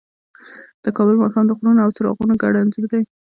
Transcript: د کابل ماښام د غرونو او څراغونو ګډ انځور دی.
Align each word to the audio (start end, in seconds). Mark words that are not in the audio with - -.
د 0.83 0.85
کابل 0.97 1.15
ماښام 1.23 1.45
د 1.47 1.51
غرونو 1.57 1.79
او 1.85 1.93
څراغونو 1.95 2.39
ګډ 2.41 2.53
انځور 2.61 2.85
دی. 2.91 3.03